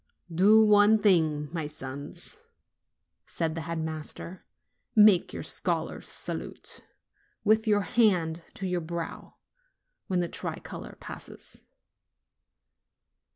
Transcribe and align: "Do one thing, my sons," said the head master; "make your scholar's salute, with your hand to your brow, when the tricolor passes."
"Do 0.33 0.63
one 0.65 0.97
thing, 0.97 1.47
my 1.53 1.67
sons," 1.67 2.37
said 3.27 3.53
the 3.53 3.61
head 3.61 3.77
master; 3.77 4.43
"make 4.95 5.31
your 5.31 5.43
scholar's 5.43 6.07
salute, 6.07 6.83
with 7.43 7.67
your 7.67 7.81
hand 7.81 8.41
to 8.55 8.65
your 8.65 8.81
brow, 8.81 9.33
when 10.07 10.19
the 10.19 10.27
tricolor 10.27 10.97
passes." 10.99 11.65